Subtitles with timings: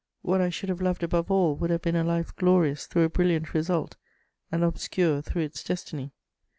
[0.23, 3.09] What I should have loved above all would have been a life glorious through a
[3.09, 3.97] brilliant result,
[4.51, 6.11] and obscure through its destiny.